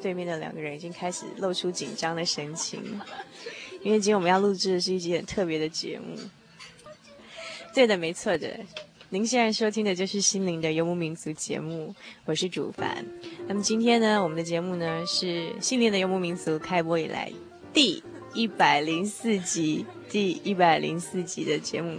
[0.00, 2.82] 对面的两个人已经开始露出紧张的神情，
[3.82, 6.16] 因为今天我们要录制的是一集很特别的节目。
[7.74, 8.58] 对的，没错的，
[9.10, 13.04] 您现在收听的就是《心灵的游牧民族》节目，我是主凡。
[13.46, 15.26] 那么今天呢，我们的节目呢是
[15.60, 17.30] 《心灵的游牧民族》开播以来
[17.72, 18.02] 第
[18.34, 21.98] 一百零四集，第一百零四集的节目。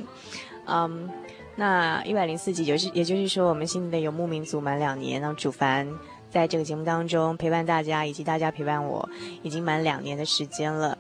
[0.66, 1.10] 嗯，
[1.56, 5.88] 那一百零四集就是，也就是说，我们《心灵的游牧民族》满两年，让主凡。
[6.30, 9.08] 在这个节目当中陪伴大家，以及大家陪伴我，
[9.42, 10.98] 已经满两年的时间了。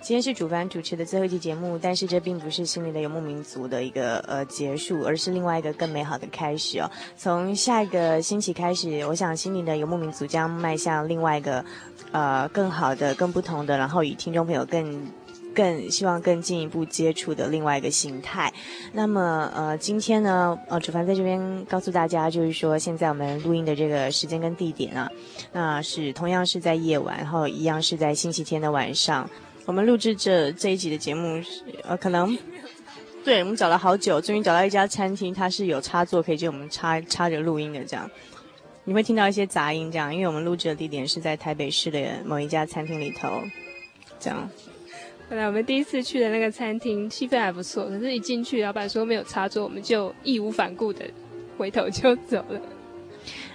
[0.00, 6.90] 今天是主凡主持的最后一期节目，但是这并不是心灵的游牧民族的一个呃结束，而是另外一个更美好的开始哦。
[7.16, 11.64] 从下一个星期开始，我想心灵的游牧民族将迈向另外一个
[12.10, 15.06] 呃更好的、更不同的，然后与听众朋友更。
[15.52, 18.52] 更希望更进一步接触的另外一个形态。
[18.92, 25.08] 那么，呃，今天呢，呃，主凡在这边告诉大家，就是说，现在我们录音的这个时间跟地点啊，
[25.52, 29.28] 那是同样是在夜晚，然后一样是在星期天的晚上。
[29.64, 31.40] 我们录制这这一集的节目，
[31.84, 32.36] 呃，可能，
[33.24, 38.10] 对，我们找了好久，终于找到一家餐厅，它是有插座可以给我们插插着录音的，这样。
[38.84, 43.28] 你会听到一些杂音，这样，因为我们录制的地点是在台北市的某一家餐厅里头，
[44.18, 44.50] 这样。
[45.32, 51.06] 本来我们第一次去的那个餐厅气氛还不错，可是一进去，老板说没有插座，我们就义无反顾的
[51.56, 52.60] 回头就走了。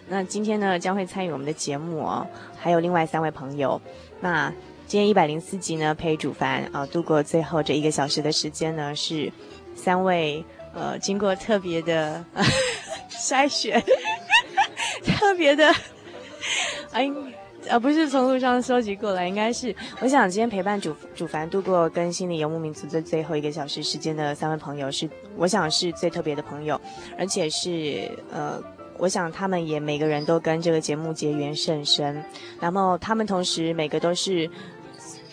[0.08, 2.26] 那今天呢，将会参与我们的节目哦，
[2.58, 3.80] 还有另外三位朋友。
[4.22, 4.52] 那
[4.88, 9.32] 今天一百零四集呢，陪主凡啊度过最后这一个小时的时间呢，是
[9.76, 12.26] 三位呃经过特别的
[13.12, 13.80] 筛选，
[15.06, 15.72] 特别的
[16.92, 17.08] 哎。
[17.70, 26.80] 而不是从路上收集过来，应该是我想今天陪伴主主凡度过跟心理游牧民族的最后一个小时时间的三位朋友是，我想是最特别的朋友，
[27.18, 28.62] 而且是呃，
[28.98, 32.24] 我想他们也每个人都跟这个节目结缘甚深，
[32.60, 34.50] 然后他们同时每个都是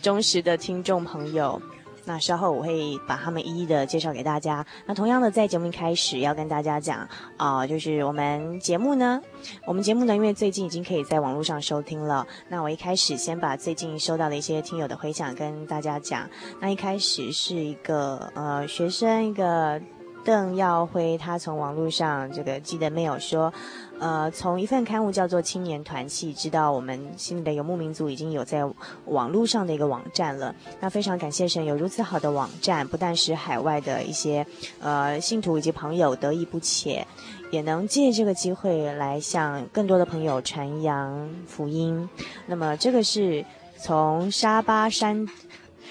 [0.02, 1.60] 忠实的听众朋友。
[2.04, 4.64] 那稍后我会把他们一一的介绍给大家。
[4.86, 9.20] 那同样的，在节目一开始要跟大家讲啊、就是我们节目呢，
[9.66, 12.26] 我们节目呢，因为最近已经可以在网络上收听了。
[12.48, 16.28] 那我一开始先把最近收到的一些听友的回响跟大家讲。
[16.60, 19.80] 那一开始是一个呃学生，一个
[20.24, 23.52] 邓耀辉，他从网络上这个记得没有说。
[24.00, 28.68] 呃，从一份刊物叫做《青年团契》，知道我们心灵的游牧民族已经有在
[29.04, 30.52] 网络上的一个网站了。
[30.80, 34.44] 那非常感谢神有如此好的网站，不但使海外的一些
[34.80, 37.06] 呃信徒以及朋友得益不浅，
[37.52, 42.06] 也能借这个机会来向更多的朋友传扬福音。
[42.46, 43.44] 那么这个是
[43.78, 45.26] 从沙巴山，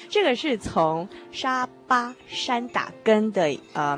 [0.10, 3.98] 这个是从沙巴山打根的呃。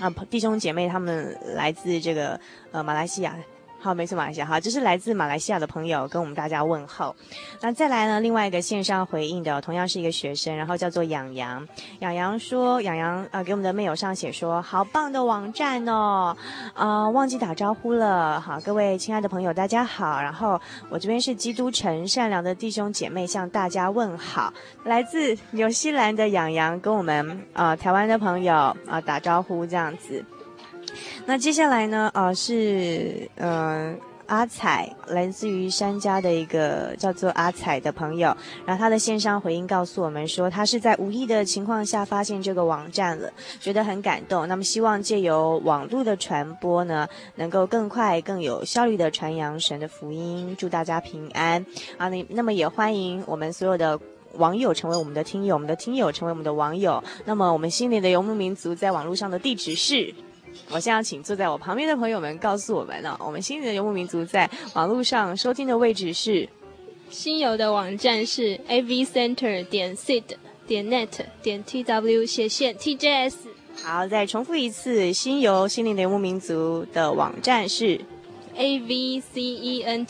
[0.00, 2.38] 啊，弟兄姐妹，他们来自这个
[2.70, 3.36] 呃马来西亚。
[3.86, 7.14] 好，没错，马来西亚好，这是来自马来西亚的朋友跟我们大家问候。
[7.60, 11.64] 那再来呢，另外一个线上回应的，同样是一个学生，然后叫做洋洋。
[12.00, 16.36] 洋洋说，洋洋啊、呃，给我们的妹友上写说，好棒的网站哦，
[16.74, 18.40] 啊、忘记打招呼了。
[18.40, 20.20] 好，各位亲爱的朋友，大家好。
[20.20, 28.52] 然后我这边是基督城善良的弟兄姐妹向大家问好，来自纽西兰的洋洋跟我们啊、呃、台湾的朋友
[28.88, 30.24] 啊、打招呼这样子。
[31.28, 32.08] 那接下来呢？
[32.14, 33.92] 呃，是呃
[34.26, 38.34] 阿彩，来自于山家的一个叫做阿彩的朋友，
[38.64, 43.28] 然后他的线上回应告诉我们说，他是在无意的情况下发现这个网站了，
[43.60, 44.46] 觉得很感动。
[44.46, 51.66] 那么希望借由网络的传播呢，能够更快、更有效率的传扬神的福音，祝大家平安
[51.98, 52.08] 啊！
[52.08, 53.98] 那那么也欢迎我们所有的。
[54.38, 57.02] 网友成为我们的听友，我们的听友成为我们的网友。
[57.24, 60.14] 那么，我们心灵的游牧民族在网络上的地址是？
[60.70, 63.26] 我现在请坐在我旁边的朋友们告诉我们呢、哦。
[63.26, 66.48] 我们心灵的游牧民族在网络上收听的位置是？
[67.10, 70.24] 心游的网站是 avcenter 点 sid
[70.66, 71.08] 点 net
[71.42, 73.34] 点 tw 斜线 tjs。
[73.82, 78.00] 好，再重复一次，心游心灵的游牧民族的网站是
[78.56, 80.04] avcenter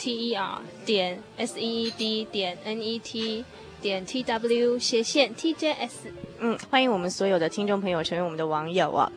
[0.85, 3.43] 点 seed 点 net。
[3.79, 9.09] 点 t w 斜线 t j s，嗯，欢迎我们所有的听众朋友成为我们的网友哦。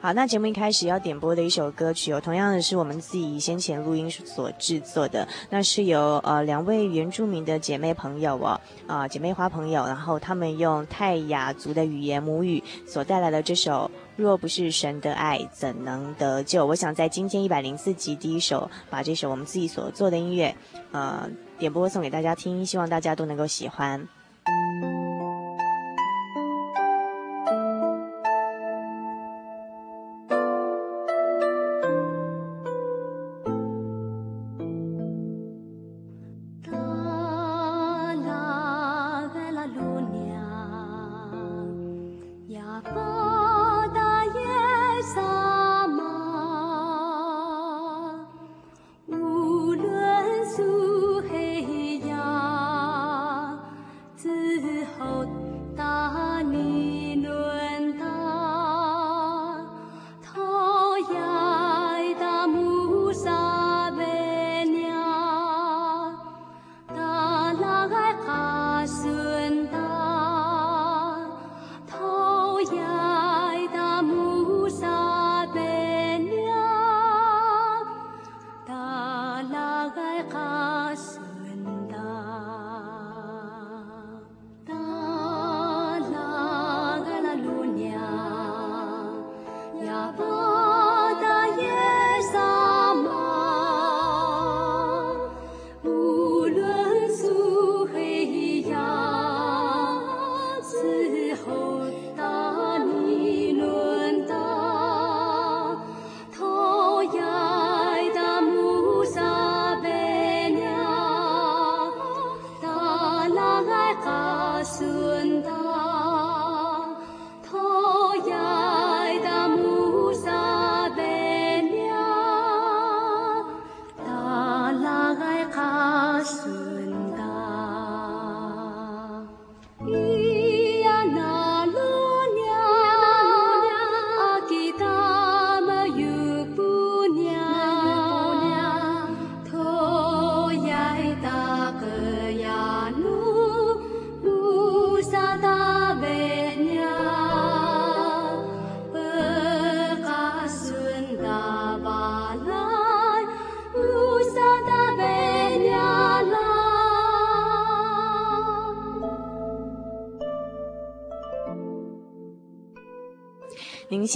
[0.00, 16.62] 好，那节目一开始要点播的一首歌曲哦，同样的是我们自己先前录音所制作的，那是由呃两位原住民的姐妹朋友哦，啊、姐妹花朋友，然后他们用泰雅族的语言母语所带来的这首《若不是神的爱，怎能得救》。
[16.66, 20.54] 我想在今天一百零四集第一首，把这首我们自己所做的音乐，
[20.92, 21.28] 呃。
[21.58, 24.06] 点播送给大家听，希望大家都能够喜欢。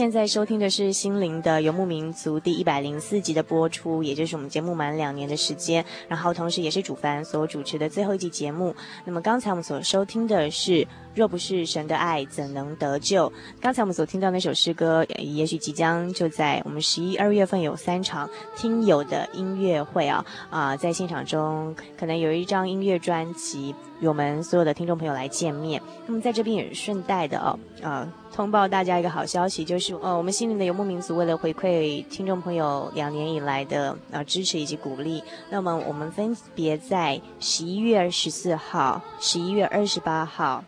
[0.00, 8.74] 现在收听的是《心灵的游牧民族》第一百零四集的播出，也就是我们节目满两年的时间，然后同时也是主凡所主持的最后一集节目。
[9.04, 10.88] 那么刚才我们所收听的是。
[11.12, 13.30] 若不是神的爱，怎能得救？
[13.60, 25.82] 刚才我们所听到那首诗歌，也许即将就在我们十一二月份有三场听友的音乐会啊啊，在现场中可能有一张音乐专辑与我们所有的听众朋友来见面。
[26.06, 40.64] 那么在这边也顺带的哦，呃，通报大家一个好消息，就是呃，我们心灵的游牧民族为了回馈听众朋友两年以来的呃支持以及鼓励，那么我们分别在十一月十四号、十一月二十八号。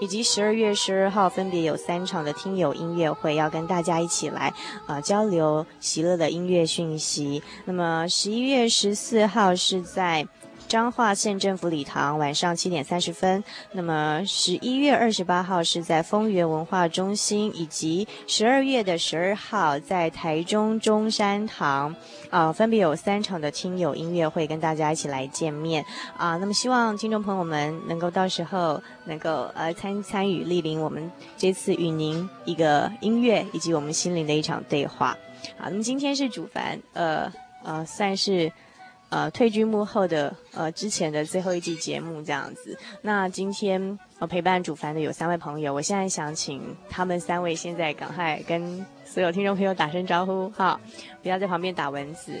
[0.00, 4.52] 以及十二月十二号分别有三场的听友音乐会，要跟大家一起来
[4.86, 7.42] 啊、交流喜乐的音乐讯息。
[7.64, 10.26] 那么十一月十四号是在。
[10.72, 21.94] 彰化县政府礼堂晚上七点三十分，那么十一月二十八号是在丰原文化中心，以及十二月的十二号在台中中山堂，
[22.30, 25.84] 啊，分别有三场的听友音乐会跟大家一起来见面
[26.16, 26.38] 啊。
[26.38, 35.14] 那么希望听众朋友们能够到时候能够呃参参与莅临我们这次与您一个音乐以及我们心灵的一场对话。
[35.58, 37.30] 好，那么今天是主凡，呃
[37.62, 38.50] 呃算是。
[39.12, 42.76] 呃退居幕后的呃之前的最后一季节目这样子。
[43.02, 50.80] 那今天呃陪伴主凡的有三位朋友，我现在想请他们三位现在赶快跟所有听众朋友打声招呼，哈，
[51.22, 52.32] 不要在旁边打蚊子。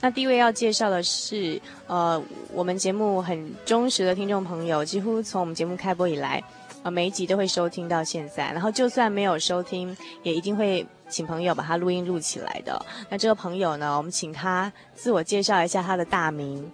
[0.00, 2.20] 那第一位要介绍的是，呃，
[2.52, 6.42] 我们节目很忠实的听众朋友，几乎从我们节目开播以来，
[6.82, 8.52] 呃，每一集都会收听到现在。
[8.52, 12.84] 然后就算没有收听，也一定会请朋友把他录音录起来的。
[13.08, 16.70] 那这个朋友呢，我们请他自我介绍一下他的大名。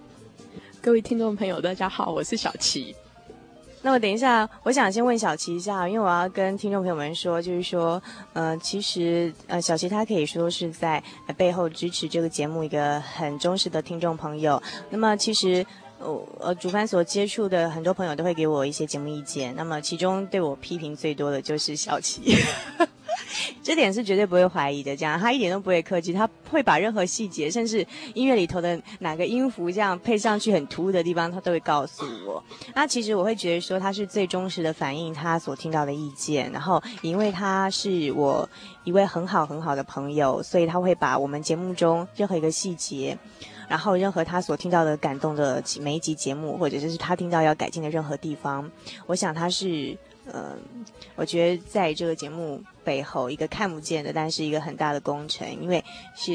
[0.82, 2.94] 各位听众朋友，大家好，我是小琪。
[3.80, 11.02] 那我等一下，我想先问小琪一下，因为我要跟听众朋友们说，就是说，呃，其实呃，小琪他可以说是在
[11.36, 14.62] 背后支持这个节目一个很忠实的听众朋友。
[14.88, 15.64] 那么其实，
[15.98, 22.36] 呃呃，主凡所接触的很多朋友都会给我一些节目意见，那么其中对我批评最多的就是小琪。
[23.62, 32.42] 这点是绝对不会怀疑的，这样他一点都不会客气，他会把任何细节，甚至音乐里头的哪个音符这样配上去很突兀的地方，他都会告诉我。
[32.74, 38.48] 那其实我会觉得说，他是最忠实的反映他所听到的意见，然后因为他是我
[38.84, 43.16] 一位很好很好的朋友，所以他会把我们节目中任何一个细节，
[43.68, 48.70] 然后任何他所听到的感动的每一集节目，或者就是他听到要改进的任何地方，
[49.06, 49.96] 我想他是。
[50.32, 50.58] 嗯，
[51.16, 55.84] 我觉得在这个节目背后，一个看不见的，但是一个很大的工程，因为
[56.16, 56.32] 是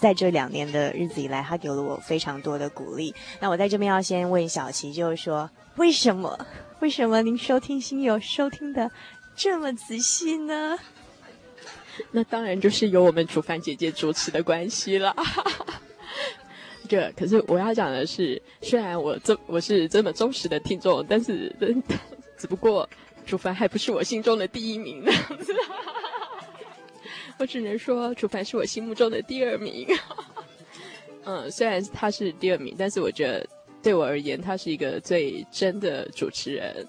[0.00, 3.14] 在这两年的日子以来，他给了我非常多的鼓励。
[3.38, 6.36] 那我在这边要先问小琪，就是说， 为什么？
[6.80, 8.90] 为什么您收听心友收听的
[9.36, 10.76] 这么仔细呢？
[12.10, 15.14] 那当然就是有我们主凡姐姐主持的关系了。
[16.88, 21.54] 这可是我要讲的是，虽然我这我是这么忠实的听众，但是。
[22.36, 22.86] 只不过，
[23.24, 25.12] 主凡还不是我心中的第一名呢。
[27.38, 29.86] 我只能说，楚凡是我心目中的第二名。
[31.24, 33.46] 嗯，虽然他是第二名，但是我觉得
[33.80, 36.86] 对我而言，他是一个最真的主持人。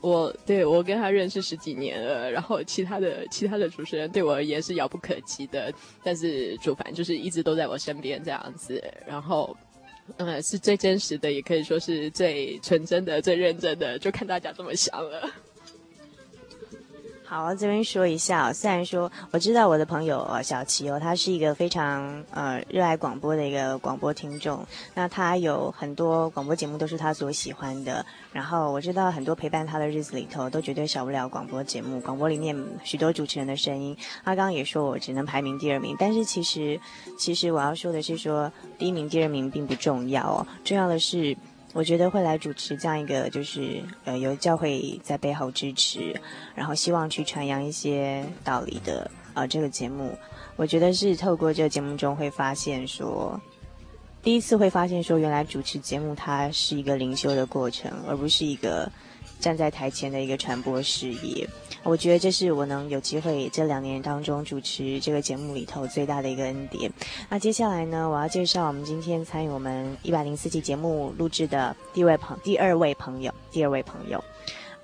[0.00, 9.56] 我对我跟他认识十几年了，然后其他的其他的主持人对我而言是遥不可及的，但是主凡就是一直都在我身边这样子，然后。
[10.16, 15.30] 嗯，是最真实的，也可以说是最纯真的、最认真的，就看大家这么想了。
[17.28, 28.02] 好，这边说一下，虽然说我知道我的朋友小琪哦，他是一个非常呃热爱广播的一个广播听众，那他有很多广播节目都是他所喜欢的。
[28.32, 32.00] 然后我知道很多陪伴他的日子里头，都绝对少不了广播节目。
[32.00, 33.94] 广播里面许多主持人的声音，
[34.24, 36.80] 他刚刚也说我只能排名第二名，但是其实
[37.18, 41.36] 其实我要说的是说，第一名、第二名并不重要哦，重要的是。
[41.74, 46.18] 我觉得会来主持这样一个，就是呃，有教会在背后支持，
[46.54, 50.16] 然后希望去传扬一些道理的呃这个节目，
[50.56, 53.38] 我觉得是透过这个节目中会发现说，
[54.22, 58.90] 第一次会发现说，原来主持节目它是一个灵修的过程，而不是一个
[59.40, 61.48] 站在台前的一个传播事业。
[61.84, 66.90] 我觉得这是我能有机会这两年当中主持这个节目里头最大的一个恩典。
[67.28, 74.22] 那接下来呢，我要介绍我们今天参与我们一百零四期节目录制的第一位朋第二位朋友，第二位朋友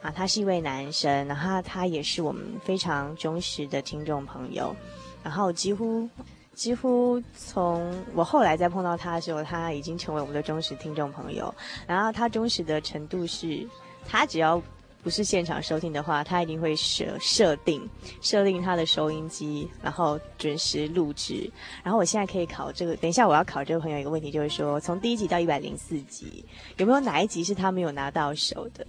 [0.01, 4.75] 啊，他是一位男生，然后他也是我们非常忠实的听众朋友，
[5.23, 6.09] 然后几乎
[6.55, 11.53] 几乎从我后来再碰到他的时候，他已经成为我们的忠实听众朋友。
[11.87, 13.67] 然后他忠实的程度是，
[14.07, 14.63] 他只要。
[15.03, 17.87] 不是现场收听的话，他一定会设设定
[18.23, 21.47] 设定他的收音机，然后准时录制。
[21.83, 26.43] 然后我现在可以考这个，等一下我要考这个朋友一个问题，就是说从第一集到一百零四集，
[26.79, 28.87] 有没有哪一集是他没有拿到手的？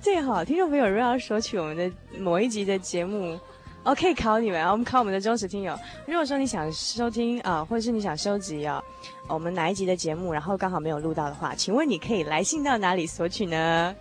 [0.00, 3.38] 最好 听众朋友如果要索取我们的某一集的节目，
[3.84, 5.78] 哦可以考你们，我们考我们的忠实听友。
[6.08, 8.82] 如果说你想收听啊，或者是你想收集啊，
[9.28, 13.94] 我们哪一集的节目，然后刚好没有录到的话，请问你可以来信到哪里索取呢？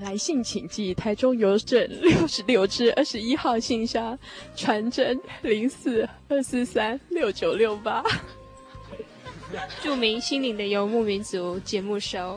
[0.00, 4.18] 来信请寄台中邮政六十六支二十一号信箱，
[4.54, 8.02] 传真零四二四三六九六八。
[9.80, 12.36] 著名心灵的游牧民族节目收，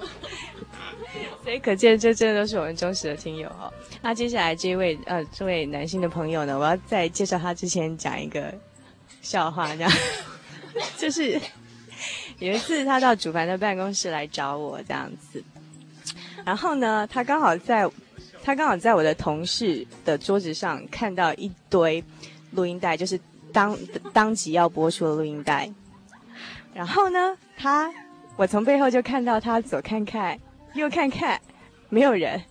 [1.44, 3.74] 所以可见这真的都是我们忠实的听友哦。
[4.02, 8.54] 那接下来这位呃这位男性的朋友呢，我要在介绍他之前讲一个
[9.24, 9.92] 笑话，这样
[10.98, 11.42] 就是
[12.38, 15.44] 有一次他到主凡的办公室来找我这样子。
[16.50, 17.88] 然后呢，他刚好在，
[18.42, 22.04] 他刚好在我的同事的桌子上看到一堆
[22.54, 23.20] 录音带，就是
[23.54, 23.78] 当
[24.12, 25.72] 当即要播出的录音带。
[26.74, 27.94] 然后呢，他
[28.36, 30.40] 我从背后就看到他左看看，
[30.74, 31.40] 右看看，
[31.90, 32.42] 没有人。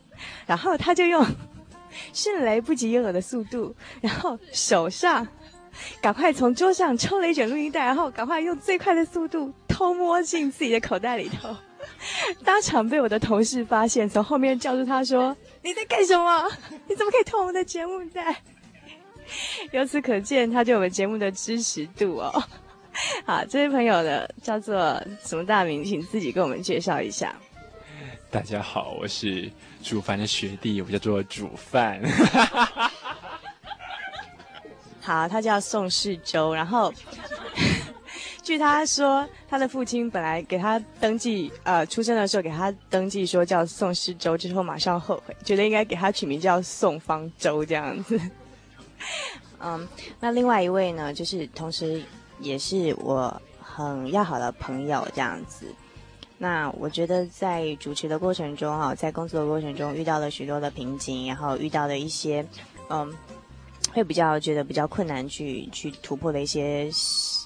[0.47, 1.27] 然后他就用
[2.15, 5.27] 迅雷不及掩耳的速度，然后手上
[6.01, 11.57] 赶快从桌上抽了一卷录音带，然后赶快用最快的速度偷摸进自己的口袋里头，
[12.45, 16.49] 当场被我的同事发现，从后面叫住他说：“你在干什么？
[16.87, 18.35] 你怎么可以偷我们的节目在？”
[19.73, 22.43] 由此可见，他对我们节目的支持度哦。
[23.27, 25.85] 好，这位朋友呢，叫做什么大名？
[25.85, 27.35] 请自己跟我们介绍一下。
[28.31, 29.51] 大家好，我是
[29.83, 32.01] 煮饭的学弟，我叫做煮饭。
[35.01, 36.55] 好，他叫宋世周。
[36.55, 36.93] 然后，
[38.49, 48.19] 据他说，他的父亲本来给他登记，呃，出生的时候给他登记说叫宋世周，之后马上后悔，觉得应该给他取名叫宋方舟这样子。
[49.61, 49.87] 嗯，
[50.19, 52.03] 那另外一位呢，就是同时
[52.41, 55.67] 也是我很要好的朋友这样子。
[56.39, 62.43] 那我觉得在主持的过程中啊，在工作的过程中遇到了许多的瓶颈，然后遇到了一些，
[62.89, 63.13] 嗯，
[63.93, 66.89] 会比较觉得比较困难去去突破的一些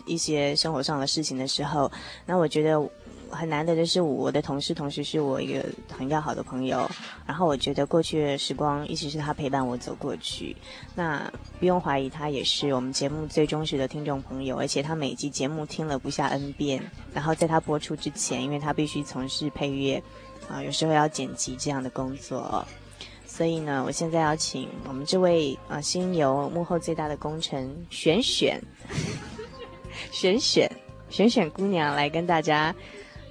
[0.06, 1.90] 一些生活上的事情的时候，
[2.26, 2.88] 那我觉得。
[3.34, 6.86] 很难得的是，我的同事同时是我一个很要好的朋友。
[7.26, 10.54] 然后我觉得过去的时光一直是他陪伴我走过去。
[10.94, 14.58] 那不用怀疑，他也是我们节目最忠实的听众朋友。
[14.58, 16.82] 而且他每集节目听了不下 N 遍。
[17.14, 20.02] 然后在他播出之前，因为他必须从事配乐
[20.46, 22.62] 啊，有时候要剪辑这样的工作。
[23.34, 28.60] 所以呢，我现在要请我们这位啊星游幕后最大的功臣玄玄，
[30.12, 30.70] 玄玄，
[31.08, 32.74] 玄玄姑娘来跟大家。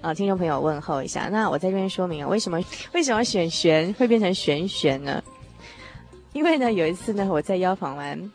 [0.02, 2.60] 啊，听众朋友问候一下，那我在这边说明啊，为什么
[2.94, 5.24] 为什么玄玄会变成璇璇呢？
[6.34, 8.32] 因为呢，有一次呢，我在妖访完。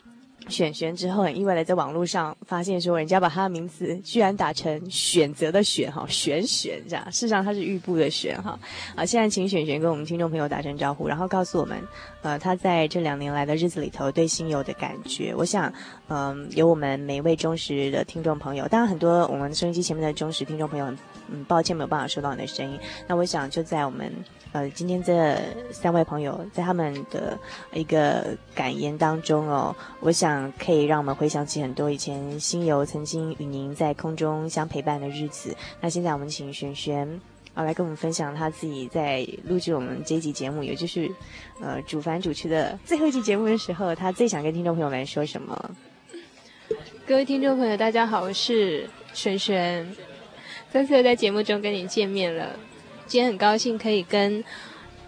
[0.49, 8.59] 选选之后，很意外的在网络上发现说，人家把他的名字居然打成选择的选哈，选选这样，事实上他是玉部的选哈。
[8.95, 11.76] 啊，现在请选选跟我们听众朋友打声招呼，然后告诉我们，
[12.23, 15.35] 呃，他在这两年来的日子里头对星游的感觉。
[15.35, 15.73] 我想，
[16.09, 20.87] 嗯、有我们每一位忠实的听众朋友，当然很多我们收音机前面的忠实听众朋友，
[21.28, 22.78] 嗯，抱歉没有办法收到你的声音。
[23.09, 24.13] 那我想就在我们。
[24.52, 25.39] 呃，今天这
[25.71, 27.39] 三位朋友在他们的
[27.75, 35.54] 一个感言当中哦，我想可以让我们回想起很多以前星游曾经与您在空中相陪伴的日子。
[35.80, 37.21] 那现在我们请璇璇
[37.52, 41.11] 啊来跟我们分享他自己在录制我们这一集节目，也就是
[41.61, 45.71] 呃主凡主持的最后一集节目的时候，他最想跟听众朋友们说什么？
[47.06, 49.95] 各位听众朋友，大家好，我是璇璇，
[50.71, 52.56] 再次在节目中跟您见面了。
[53.06, 54.42] 今天很高兴可以跟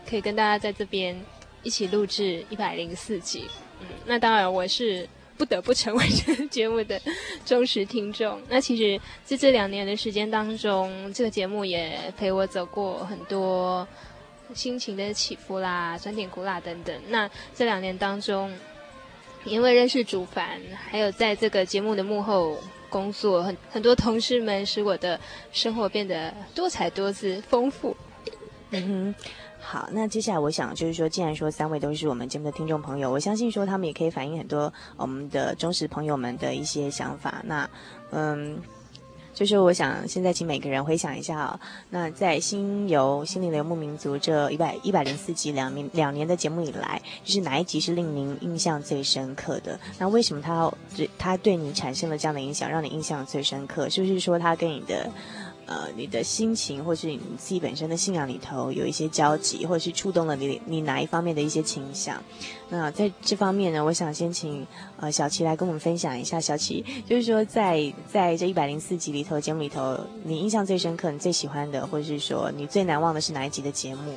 [0.08, 1.20] 可以跟大家在这边
[1.62, 3.44] 一起录制一百零四集，
[3.80, 7.00] 嗯，那当然我是不得不成为这个节目的
[7.44, 8.40] 忠实听众。
[8.48, 13.87] 那其实在这两年的时间当中，这个节目也陪我走过很多
[14.54, 16.94] 心情的起伏啦、酸甜苦辣等等。
[17.08, 18.52] 那这两年当中，
[19.44, 22.56] 因为认识煮饭，还有在这个节目的幕后。
[22.88, 25.18] 工作很很多同事们使我的
[25.53, 27.96] 生活变得多彩多姿、丰富。
[28.70, 29.14] 嗯哼，
[29.61, 37.42] 好，那接下来我想就是说，既然说三位都是我们节目的听众朋友，我相信说他们也可以反映很多我们的忠实朋友们的一些想法。
[37.44, 37.68] 那
[38.11, 38.59] 嗯。
[39.38, 49.79] 就是我想现在请每个人回想一下啊、那在心游心灵的游牧民族这一百一百零四集两年两年的节目以来，就是哪一集是令您印象最深刻的？
[49.96, 50.68] 那为什么他
[51.16, 53.88] 他对你产生了这样的影响，让你印象最深刻？
[53.88, 55.09] 是不是说他跟你的？
[55.68, 62.18] 呃，你的心情，或是你自己本身的信仰里头有一些交集，或者是触动了你你哪一方面的一些倾向？
[62.70, 66.40] 那在这方面呢，我想先请呃小琪来跟我们分享一下。
[66.40, 74.14] 小琪，就是说在在这一百零四集里头节目里头，你印象最深刻、你最喜欢的，或者是说你最难忘的是哪一集的节目？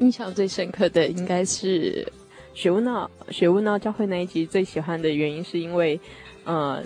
[0.00, 2.06] 印象最深刻的应该是
[2.52, 4.44] 雪屋闹雪屋闹教会那一集。
[4.44, 5.98] 最喜欢的原因是因为，
[6.44, 6.84] 呃。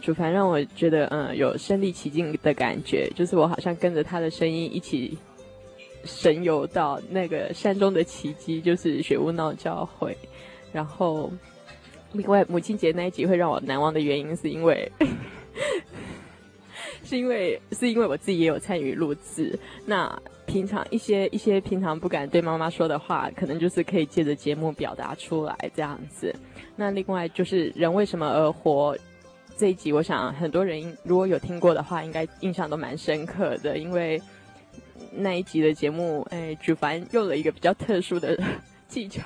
[0.00, 5.16] 主凡让我觉得，嗯，有身临其境的感觉，就是我好像跟着他的声音一起
[6.04, 10.16] 神游到那个山中的奇迹，就是雪屋闹教会。
[10.72, 11.30] 然后，
[12.12, 14.90] 另外母亲节那一集会让我难忘的原因，是因为，
[17.04, 19.58] 是因为是因为我自己也有参与录制。
[19.84, 20.10] 那
[20.46, 26.34] 平常一些一些平常不敢对妈妈说的话，可能就是可以借着节目表达出来这样子。
[26.76, 28.96] 那另外就是人为什么而活？
[29.60, 34.18] 这一集，我想很多人如果有听过的话，应该印象都蛮深刻的，因为
[35.12, 38.34] 那一集的节目，哎，主凡用了一个比较特殊的
[38.88, 39.22] 技巧，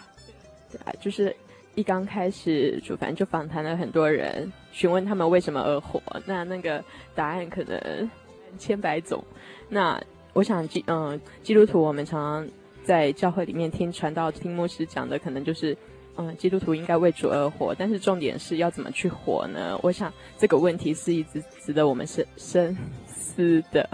[0.73, 1.33] 对啊，就是
[1.77, 6.83] 一刚开始，主凡就访谈了很多人，询问他们为什么而活，那那个
[7.15, 8.11] 答案可能
[8.59, 9.23] 千百种。
[9.69, 15.79] 那我想，基嗯，基督徒我们常常在教会里面听传道、听牧师讲的，可能就是
[16.17, 19.79] 嗯，基督徒应该为主而活，但是重点是要怎么去活呢？
[19.83, 23.89] 我想这个问题是一直值得我们深深思的。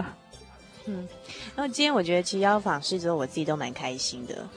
[0.85, 1.07] 嗯，
[1.55, 4.47] 然后今天我觉得其实邀访士周，我自己都蛮开心的。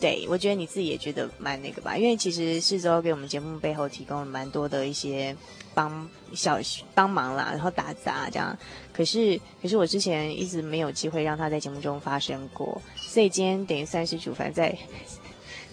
[0.00, 5.36] 对，我觉得你自己也觉得蛮那个吧，因为其实士周给我们节目背后提供了蛮多的一些
[5.74, 6.58] 帮小
[6.94, 8.56] 帮忙啦，然后打杂这样。
[8.94, 14.74] 可是，可是我之前一直没有机会让他在节目中发声过，所以今天等于算是主凡在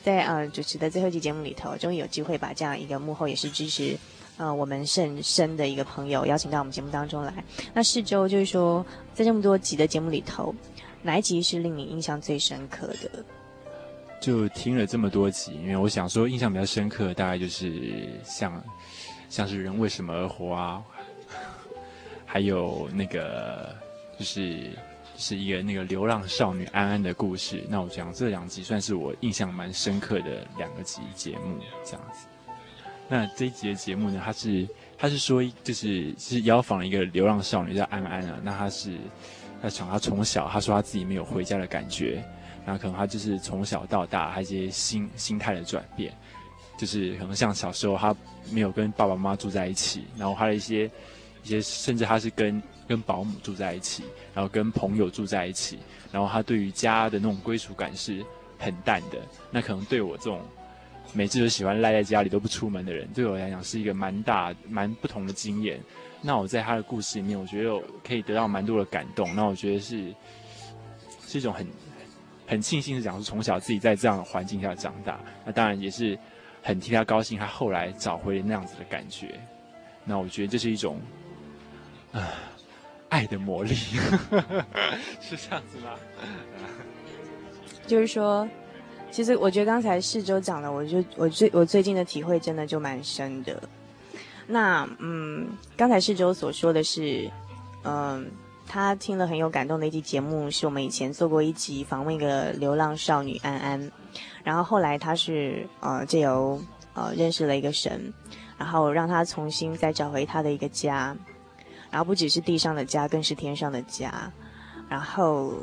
[0.03, 3.97] 在呃主持的最后一集节目里头，终于有机会把这样一个幕后也是支持
[4.37, 7.43] 呃我们甚深的一个朋友邀请到我们节目当中来。
[7.73, 10.53] 那四周就是说，在这么多集的节目里头，
[11.01, 13.09] 哪一集是令你印象最深刻的？
[14.19, 18.63] 就听了这么多集，因为我想说印象比较深刻，大概就是像
[19.29, 20.81] 像是人为什么而活啊，
[22.25, 23.75] 还有那个
[24.17, 24.71] 就是、
[25.17, 27.63] 是一个那个流浪少女安安的故事。
[27.67, 32.27] 那我讲这两集算是我印象蛮深刻的两个集节目这样子。
[33.09, 38.39] 那这一集的节目呢，他是他是说就是是邀访了一个流浪少女叫安安啊。
[38.43, 38.97] 那他是
[39.61, 42.23] 他讲他从小他说他自己没有回家的感觉。
[42.65, 46.13] 那可能他就是从小到大，她一些心心态的转变，
[46.77, 48.13] 就是可能像小时候他
[48.51, 50.91] 没有跟爸爸妈妈住在一起，然后她的一些
[51.47, 55.79] 一些，甚至他是跟跟保姆住在一起，然后跟朋友住在一起，
[56.11, 58.23] 然后他对于家的那种归属感是
[58.59, 59.17] 很淡的。
[59.49, 60.41] 那可能对我这种
[61.13, 65.79] 每次都喜欢赖在家里都不出门的人，对我来讲是一个蛮大蛮不同的经验。
[66.21, 69.33] 那我在他的故事里面，我觉得可以得到蛮多的感动。
[69.33, 70.13] 那我觉得是
[71.25, 71.65] 是一种很。
[72.49, 76.17] 很庆幸的讲说从小自己在这样的环境下长大，那当然也是
[76.63, 79.37] 很替他高兴，他后来找回了那样子的感觉。
[80.05, 80.97] 那我觉得这是一种
[82.17, 82.27] 啊
[83.09, 83.73] 爱的魔力，
[85.21, 85.91] 是这样子吗？
[87.85, 88.47] 就是说，
[89.11, 93.61] 其实我觉得刚才四周讲的，我就我最我最近的体会真的就蛮深的。
[94.45, 97.29] 那嗯，刚才士周所说的是
[97.83, 98.29] 嗯。
[98.69, 103.91] 他听了很有感动的一集节目，是我们以前做过一集访问一个流浪少女安安，
[104.43, 106.61] 然后后来他是呃借由
[106.93, 108.13] 呃认识了一个神，
[108.57, 111.15] 然后让他重新再找回他的一个家，
[111.97, 114.31] 然后不只是地上的家，更是天上的家，
[114.87, 115.53] 然后。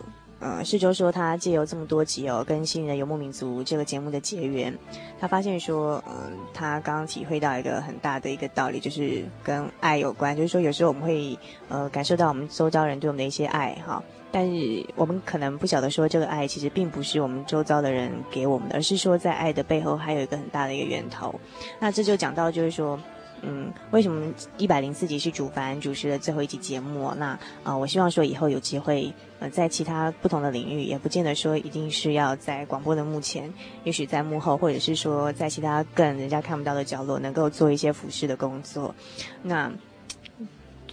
[0.41, 4.77] 嗯，世周说他借由这么多集哦，跟《新人游牧民族》这个节目的结缘，
[5.19, 10.37] 他发现说，嗯，他刚刚体会到一个很大的一个道理，就是跟爱有关。
[10.37, 11.39] 就是说，有时候我们会
[11.71, 21.35] 呃感受到我们周遭人对我们的一些爱哈，但是我们可能不晓得说，这个爱其实并不是我们周遭的人给我们的，而是说在爱的背后还有一个很大的一个源头。
[21.79, 23.01] 那这就讲到就是说。
[23.47, 27.13] 嗯，为什么一百零四集是主凡主持的最后一集节目？
[27.17, 33.53] 那啊、我希望说以后有机会，呃，在其他不同的领域，也不见得说一定是要在广播的幕前，
[33.85, 38.95] 也许在幕后，或者是说在其他更人家看不到的角落，能够做一些服饰的工作。
[39.43, 39.71] 那。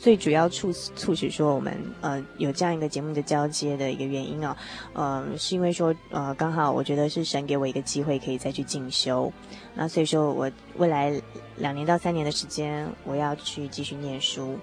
[0.01, 4.57] 最主要促促使说我们呃有这样一个节目的交接的一个原因啊，
[4.93, 9.31] 呃是因为说呃刚好我觉得是神给我一个机会可以再去进修，
[9.75, 11.13] 那所以说我未来
[11.57, 14.57] 两年到三年的时间我要去继续念书，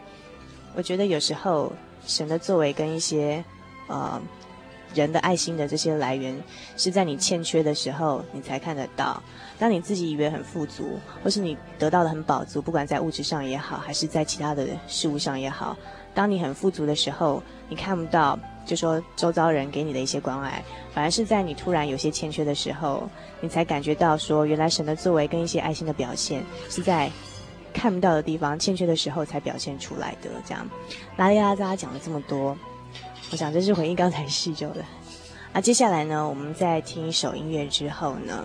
[0.74, 1.72] 我觉得有时候
[2.04, 3.44] 神的作为跟一些
[3.86, 4.20] 呃。
[4.94, 6.36] 人的爱心的这些来源，
[6.76, 9.22] 是在你欠缺的时候，你才看得到。
[9.58, 15.76] 当你自己以为很富足，或是你得到的很饱足，不管在物质上也好，还是在其他的事物上也好，
[16.14, 20.62] 当你很富足的时候，你看不到，就说周遭人给你的一些关爱，
[20.94, 23.08] 反而是在你突然有些欠缺的时候，
[23.40, 27.10] 你才感觉到说，原来神的作为跟一些爱心的表现，是在
[27.74, 30.30] 看不到的地方欠缺的时候才表现出来的。
[30.46, 30.64] 这样，
[31.16, 32.56] 拉里拉扎讲了这么多。
[33.30, 34.84] 我想这是回应刚才叙旧的。
[35.52, 38.44] 那接下来呢，我们在听一首音乐之后呢，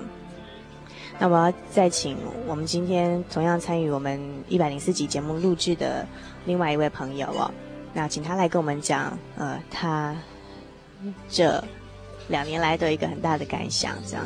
[1.19, 2.17] 那我要再请
[2.47, 6.05] 我们今天同样参与我们一百零四集节目录制的
[6.45, 7.51] 另外一位朋友哦，
[7.93, 10.15] 那请他来跟我们讲，呃，他
[11.29, 11.63] 这
[12.29, 14.25] 两年来的一个很大的感想，这样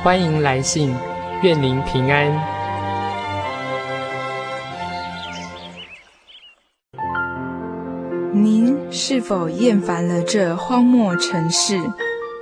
[0.00, 0.94] 欢迎来信，
[1.42, 2.32] 愿您平安。
[8.32, 11.76] 您是否厌烦了这荒漠城市？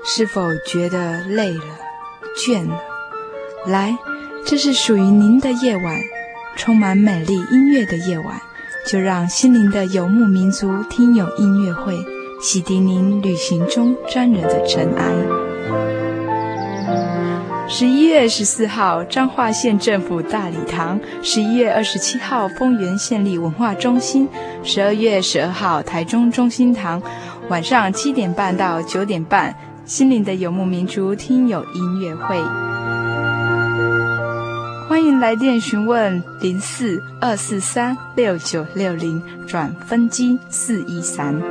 [0.05, 1.65] 是否觉得累了、
[2.37, 2.79] 倦了？
[3.67, 3.97] 来，
[4.45, 5.99] 这是属于您的夜晚，
[6.57, 8.39] 充满美丽音乐的夜晚。
[8.87, 11.97] 就让心灵的游牧民族听友音乐会，
[12.41, 16.06] 洗涤您旅行中沾染的尘埃。
[17.69, 24.27] 十一月十四号，彰化县政府大礼堂；十一月二十七号，丰原县立文化中心；
[24.63, 27.03] 十二月十二号，台中中心堂，
[27.49, 29.53] 晚上七点半到九点半，
[29.85, 32.37] 心灵的游牧民族听友音乐会。
[34.89, 41.43] 欢迎来电询问零四二四三六九六零转分机四一三。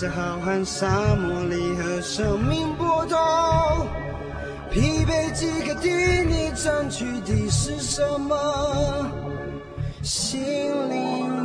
[0.00, 3.16] 在浩瀚沙漠里和生命搏斗，
[4.70, 5.90] 疲惫即可替
[6.24, 9.10] 你争取的是什么？
[10.04, 10.40] 心
[10.88, 11.37] 灵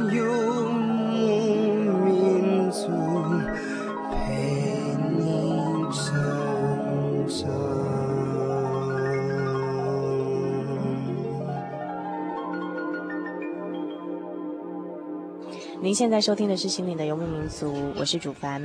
[15.83, 18.63] 您现在收听的是《心灵的游牧民族》，我是主凡。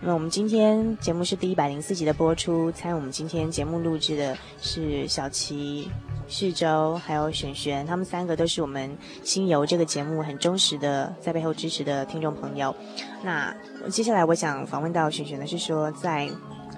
[0.00, 5.88] 那我们今天节目是第一百零四集的播出，参与我们今天节目录制的是小琪、
[6.26, 8.90] 世洲还有璇璇，他们三个都是我们
[9.22, 12.74] 心游这个节目很忠实的在背后支持的听众朋友。
[13.22, 13.54] 那
[13.88, 16.28] 接下来我想访问到璇璇的是说，在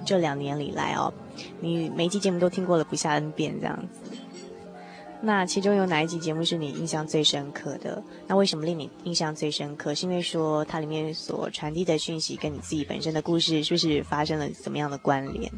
[0.04, 1.10] 这两年里来哦，
[1.60, 4.07] 你每一期节目都听过了不下 N 遍这样子。
[5.20, 8.00] 那其中有哪一集节目是你印象最深刻的？
[8.26, 9.94] 那为什么令你印象最深刻？
[9.94, 15.50] 是因为说它里面所传递的讯息跟你自己本身的故事，是不是发生了怎么样的关联？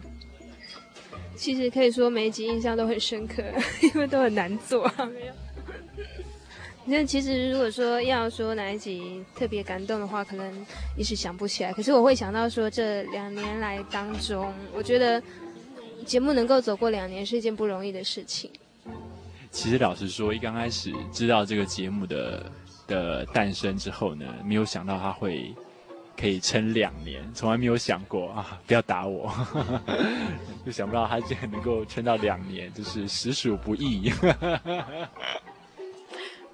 [1.36, 3.42] 其实可以说每一集印象都很深刻，
[3.82, 4.90] 因为都很难做。
[4.98, 5.32] 没有。
[6.86, 11.72] 那其实如果说要说哪一集特别感动的话，可能一时想不起来。
[11.72, 15.22] 可是我会想到说，这两年来当中，我觉得
[16.06, 18.50] 节目能够走过两年是一件不容易的事情。
[19.50, 22.50] 其实老实说，一刚开始知道这个节目的
[22.86, 25.54] 的诞生之后呢，没有想到它会
[26.16, 28.60] 可以撑两年，从来没有想过啊！
[28.66, 29.32] 不要打我，
[30.64, 34.12] 就想不到他竟然能够撑到两年，就是实属不易。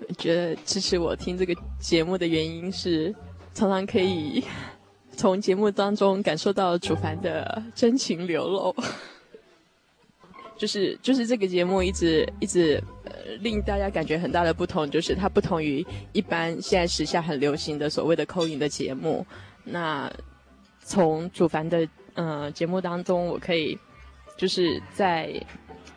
[0.08, 3.14] 我觉得支持我听这个节目的原因是，
[3.54, 4.44] 常常可以
[5.12, 8.74] 从节目当中感受到主凡的真情流露。
[10.56, 19.26] 就是就是这个节目一直一直呃令大家感觉很大的不同，就是它不同于一般现在时下很流行的所谓的 call in 的节目。
[19.64, 20.10] 那
[20.80, 23.78] 从主凡的呃节目当中，我可以
[24.36, 25.30] 就是在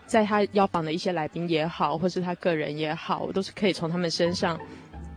[0.06, 4.60] 在他邀访的一些来宾也好，或是他个人也好，我都是可以从他们身上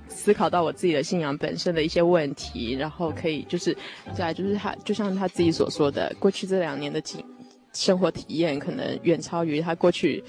[0.07, 3.77] 思考到我自己的信仰本身的一些问题，然后可以就是
[4.15, 7.25] 再就是他就像他自己所说的，过去这两年的经。
[7.73, 10.23] 生活体验可能远超于他过去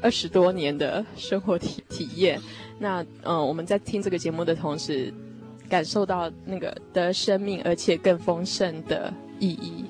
[0.00, 2.40] 二十多年的生活体体验。
[2.78, 5.12] 那嗯，我们在听这个节目的同时，
[5.68, 9.84] 感受到那个的生命而且更丰盛的意义。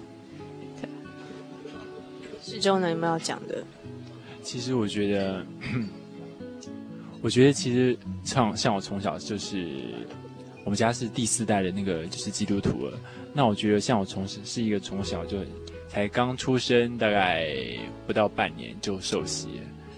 [2.43, 3.63] 师兄呢，有没有讲的？
[4.43, 5.47] 其实我觉得，
[7.21, 9.69] 我觉得其实像像我从小就是
[10.65, 12.99] 我们家是第四代的那个就是基督徒了。
[13.35, 15.37] 那我觉得像我从小是一个从小就。
[15.89, 17.49] 才刚出生，大概
[18.07, 19.49] 不到半年就受洗。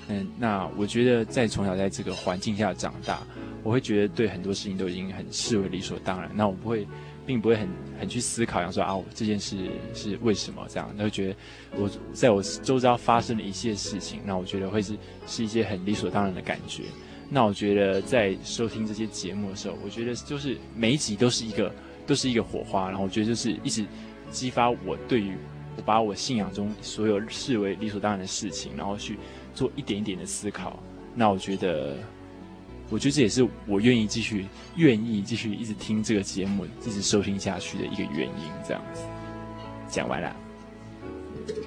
[0.08, 3.22] 嗯，那我觉得在从小在这个环境下长大，
[3.62, 6.28] 我会觉得对很多事情都已经很视为理所当然。
[6.34, 6.84] 那我不会，
[7.24, 7.68] 并不会很
[8.00, 9.56] 很去思考，想说啊，我这件事
[9.94, 10.92] 是为什么这样？
[10.96, 11.36] 那会觉得
[11.76, 14.96] 我在我周遭发生的一些事情，那我觉得会是
[15.28, 16.82] 是一些很理所当然的感觉。
[17.28, 21.72] 那我觉得在收听这些节目的时候，我觉得就是每一集都是一个
[22.04, 23.84] 都是一个火花，然后我觉得就是一直
[24.30, 25.36] 激发我对于。
[25.80, 29.18] 把我信仰中所有视为理所当然的事情，然后去
[29.54, 30.78] 做一点一点的思考。
[31.14, 31.96] 那我觉得，
[32.88, 38.50] 我觉得这也是我愿意继续、愿意继续一直听这个节目、一直收听下去的一个原因。
[38.66, 39.02] 这样子，
[39.88, 40.36] 讲完了。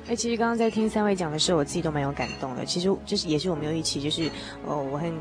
[0.08, 2.66] 哎，其实刚刚在听三位讲的时候，我自己都蛮有感动的。
[2.66, 4.30] 其实就是也是我没有预期，就是
[4.66, 5.14] 哦，我很。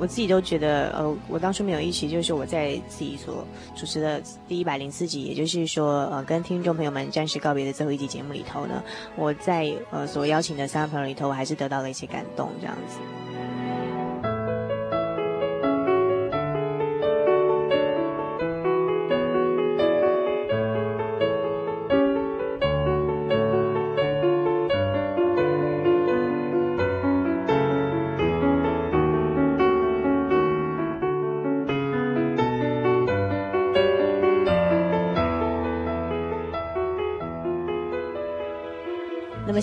[0.00, 8.82] 我自己都觉得，呃，我当初没有预期，就是我在自己所主持的第一百零四集，也就是说，呃，跟听众朋友们暂时告别的最后一集节目里头呢，
[9.14, 12.98] 我在呃所邀请的三个朋友里头，我还是得到了一些感动，这样子。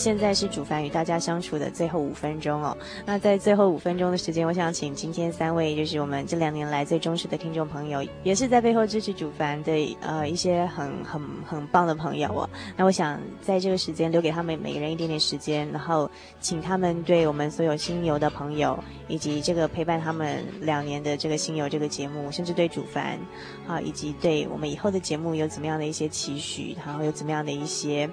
[0.07, 2.77] 现在是主凡与大家相处的最后五分钟哦。
[3.05, 12.49] 那在最后五分钟的时间，我想请今天三位，就是我们这两年来最忠实的听众朋友，也是在背后支持主凡的呃一些很很很棒的朋友哦。
[12.77, 23.19] 那我想在这个时间留给他们每个人一点点时间，然后请他们对我们所有新游的朋友，以及这个陪伴他们两年的这个新游这个节目，甚至对主凡
[23.67, 28.09] 啊，以及对我们以后的节目有怎么样的一些期许，然后有怎么样的一些。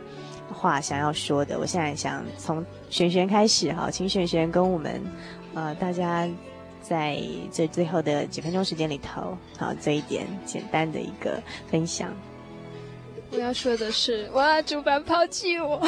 [0.53, 5.01] 话想要说的，我现在想从璇璇开始哈，请璇璇跟我们，
[5.55, 6.29] 呃，大家
[6.83, 7.19] 在
[7.51, 12.15] 这最后的几分钟时间里头，好，这一点简单的一个分享。
[13.33, 15.81] 我要说的是，哇，主凡抛弃我，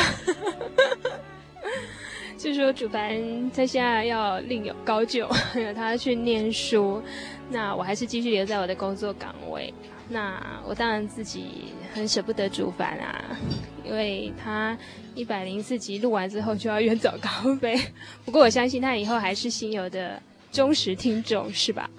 [2.37, 5.29] 就说主凡他现在要另有高就，
[5.77, 7.01] 他去念书，
[7.49, 9.73] 那我还是继续留在我的工作岗位。
[10.09, 13.37] 那我当然自己很舍不得主凡啊，
[13.85, 14.79] 因为他
[15.14, 17.76] 一百零四集录完之后就要远走高飞。
[18.24, 20.22] 不过我相信他以后还是新友的
[20.53, 21.91] 忠实听众，是吧？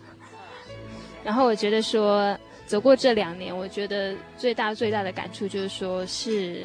[1.24, 6.64] 然后我觉得说，走过这两年，我觉得最大最大的感触就是说，是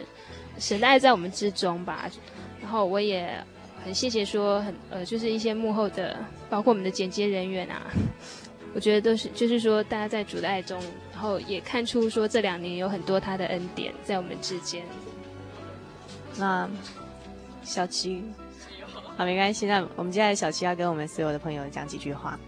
[0.59, 2.09] 神爱在我们之中吧。
[2.61, 3.37] 然后我也
[3.85, 6.17] 很谢谢说，很呃，就是一些幕后的，
[6.49, 7.83] 包括我们的剪接人员啊。
[8.75, 10.81] 我觉得都是，就是说，大家在主的爱中，
[11.23, 14.85] 后也看出说这两年有很多他的恩典在我们之间。
[16.37, 16.69] 那
[17.63, 18.23] 小齐，
[19.17, 19.67] 好，没关系。
[19.67, 22.39] 那我们接下来小齐要跟我们所有的朋友讲几句话。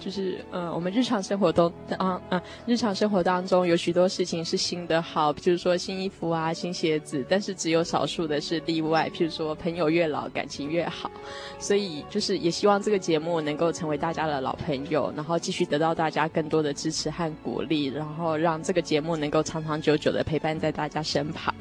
[0.00, 11.10] 就是呃，我们日常生活中啊啊，日常生活当中有许多事情是新的好，比如说新衣服啊、新鞋子，但是只有少数的是例外，譬如说朋友越老感情越好，
[11.58, 21.54] 所以就是也希望这个节目能够成为大家的老朋友，然后继续得到大家更多的支持和鼓励，然后让这个节目能够长长久久的陪伴在大家身旁。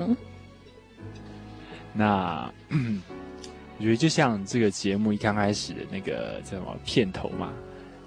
[1.93, 2.51] 那
[3.79, 7.51] 我觉得就像这个节目一刚开始的那个叫什么片头嘛。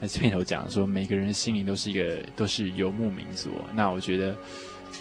[0.01, 3.51] 那这边有讲说，每个人心里都是一个都是游牧民族。
[3.75, 4.35] 那我觉得，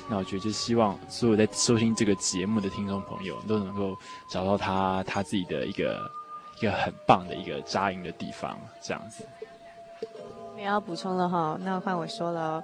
[0.09, 3.95] 那我觉得就希望所有在收听这个节目的听众朋友都能够
[4.29, 6.11] 找到他他自己的一个
[6.59, 9.23] 一个很棒的一个扎营的地方，这样子。
[10.53, 12.61] 没有要补充了哈，那换我说了。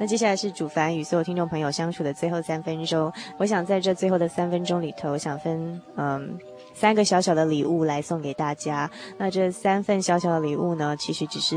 [0.00, 6.36] 那接下来是主凡与所有听众朋友相处的最后三分钟，我想在这最后的三分钟里头，想分嗯。
[6.78, 8.90] 三个小小的礼物来送给大家。
[9.16, 11.56] 那这三份小小的礼物呢，其实只是，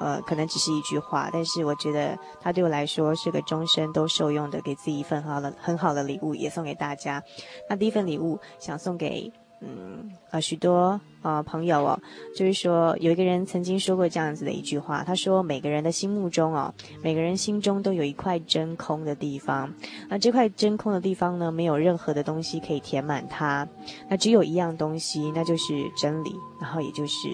[0.00, 7.22] 呃，可能只是一句话，但是我觉得它对我来说是个终身都受用的，给自己一份好的很好的礼物，也送给大家。
[7.70, 9.32] 那第一份礼物想送给。
[9.66, 11.98] 嗯，啊，许多啊朋友哦，
[12.36, 19.72] 就是说有一个人曾经说过这样子的一句话，他说每个人的心目中哦，每个人心中都有一块真空的地方，
[20.08, 23.66] 那这块真空的地方呢，没有任何的东西可以填满它，
[24.08, 27.28] 那只有一样东西，那就是真理，然后也就是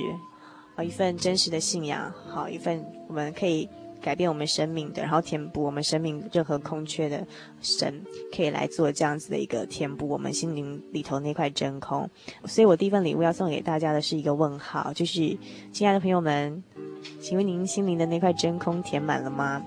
[0.77, 3.69] 啊一份真实的信仰，好一份我们可以。
[4.01, 7.27] 改变我们生命的，然后填补我们生命任何空缺的
[7.61, 8.03] 神，
[8.35, 12.09] 可以来做这样子的一个填补我们心灵里头那块真空。
[12.45, 15.37] 所以我第一份礼物要送给大家的是一个问号，就是
[15.73, 16.63] 亲爱的朋友们，
[17.21, 19.63] 请问您心灵的那块真空填满了吗？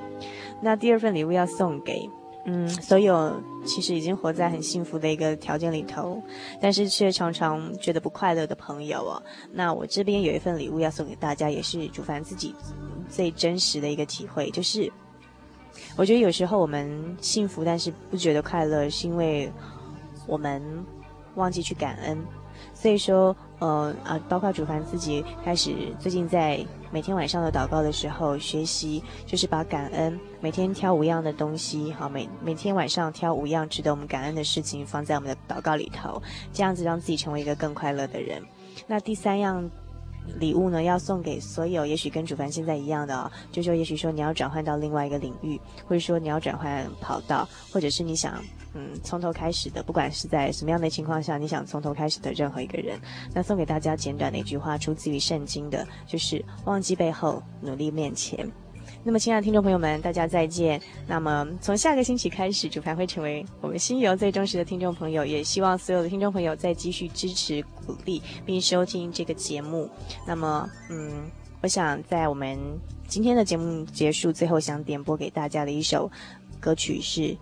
[0.61, 2.09] 那第二份礼物要送给。
[2.45, 6.21] 嗯，所有其实已经活在很幸福的一个条件里头，
[6.59, 9.23] 但是却常常觉得不快乐的朋友哦。
[9.51, 12.53] 那我这边有一份礼物要送给大家，也是主凡自己
[13.09, 14.91] 最真实的一个体会，就是
[15.95, 19.49] 我觉得有时候我们幸福，但是不觉得快乐，是因为
[20.27, 20.61] 我们
[21.35, 22.17] 忘记去感恩。
[22.73, 26.59] 所以说，呃啊，包括主凡自己开始最近在
[26.93, 36.21] 每天晚上的祷告的时候学习，就是把感恩每天挑五样的东西，好，每每天晚上挑五样值得我们感恩的事情放在我们的祷告里头，
[36.51, 38.39] 这样子让自己成为一个更快乐的人。
[38.85, 39.67] 那第三样。
[40.39, 48.43] 礼物呢，要送给所有也许跟主凡现在一样的哦，就说也许说你要转换到另外一个领域，或者说你要转换跑道，或者是你想
[48.73, 52.99] 嗯从头开始的，不管是在什么样的情况下，你想从头开始的任何一个人，
[53.33, 58.49] 那送给大家简短的一句话，出自于圣经的，就是忘记背后，努力面前。
[59.05, 60.81] 那么，亲爱的听众朋友们，大家再见。
[61.05, 65.25] 那么，从下个星期开始，主牌会成为我们心游最忠实的听众朋友。
[65.25, 69.89] 也希望所有的听众朋友再继续支持、鼓励并收听这个节目。
[70.25, 71.29] 那么，嗯，
[71.61, 72.57] 我想在我们
[73.05, 76.09] 今天的节目结束最后，想点播给大家的一首
[76.61, 77.21] 歌曲是《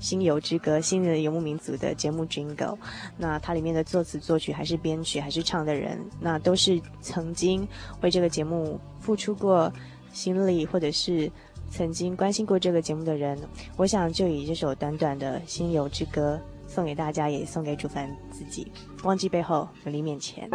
[0.00, 2.76] 心游之歌》，心灵的游牧民族的节目 Jingle。
[3.16, 7.66] 那它里面的作词、作曲，还是编曲，还是唱的人，那都是曾经
[8.02, 9.72] 为这个节目付出过。
[10.12, 11.30] 心里，或者是
[11.70, 13.38] 曾经关心过这个节目的人，
[13.76, 18.70] 我想就以这首短短的心游之歌送给大家，也送给主凡自己。
[19.04, 20.48] 忘记背后，努力面前。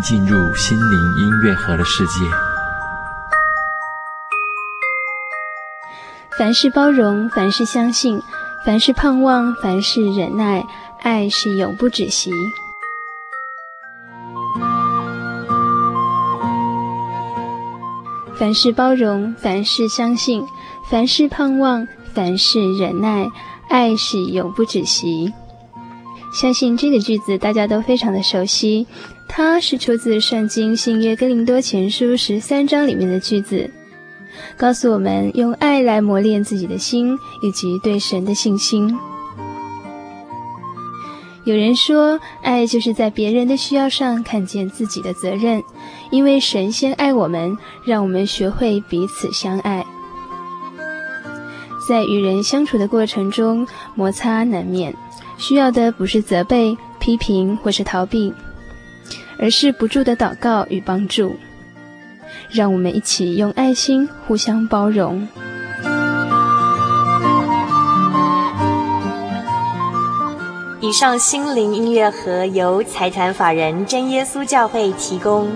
[0.00, 2.12] 进入心灵音乐盒的世界。
[6.38, 8.20] 凡事包容，凡事相信，
[8.64, 10.66] 凡事盼望，凡事忍耐，
[11.00, 12.30] 爱是永不止息。
[18.38, 20.46] 凡事包容，凡事相信，
[20.90, 23.26] 凡事盼望，凡事忍耐，
[23.70, 25.32] 爱是永不止息。
[26.34, 28.86] 相信这个句子大家都非常的熟悉。
[29.28, 33.70] 它是出自圣经新约哥林多前书十三章里面的句子，
[34.56, 38.98] 告诉我们用爱来磨练自己的心以及对神的信心。
[41.44, 45.62] 有人说，爱就是在别人的需要上看见自己的责任，
[46.10, 49.86] 因为神先爱我们，让我们学会彼此相爱。
[51.88, 53.64] 在与人相处的过程中，
[53.94, 54.92] 摩擦难免，
[55.38, 58.34] 需要的不是责备、批评或是逃避，
[59.38, 61.36] 而是不住的祷告与帮助。
[62.50, 65.26] 让我们一起用爱心互相包容。
[70.80, 75.48] 以上心灵音乐盒由财产法人真耶稣教会提供。